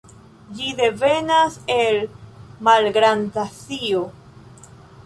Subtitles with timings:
[0.59, 2.01] Ĝi devenas el
[2.69, 4.05] Malgrand-Azio.